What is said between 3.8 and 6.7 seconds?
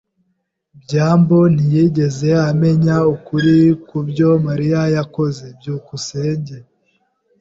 kubyo Mariya yakoze. byukusenge